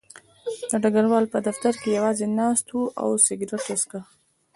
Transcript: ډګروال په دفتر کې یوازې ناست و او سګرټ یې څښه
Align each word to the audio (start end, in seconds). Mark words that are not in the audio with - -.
ډګروال 0.81 1.25
په 1.33 1.39
دفتر 1.47 1.73
کې 1.81 1.89
یوازې 1.97 2.27
ناست 2.37 2.67
و 2.75 2.79
او 3.01 3.09
سګرټ 3.25 3.63
یې 3.71 3.75
څښه 3.81 3.99